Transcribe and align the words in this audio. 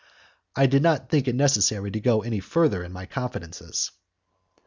I 0.55 0.65
did 0.65 0.81
not 0.81 1.09
think 1.11 1.27
it 1.27 1.35
necessary 1.35 1.91
to 1.91 1.99
go 1.99 2.23
any 2.23 2.39
further 2.39 2.83
in 2.83 2.91
my 2.91 3.05
confidences. 3.05 3.91